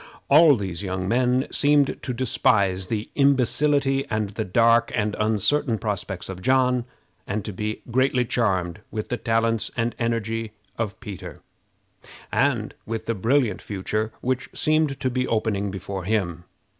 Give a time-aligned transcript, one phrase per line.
[0.31, 6.27] All these young men seemed to despise the imbecility, and the dark and uncertain prospects
[6.27, 6.85] of John,
[7.27, 11.37] and to be greatly charmed with the talents and energy of Peter,
[12.31, 16.45] and with the brilliant future which seemed to be opening before him.